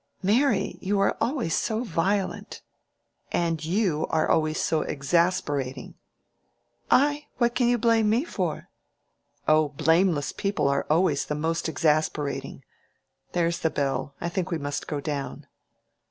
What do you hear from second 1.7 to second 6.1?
violent." "And you are always so exasperating."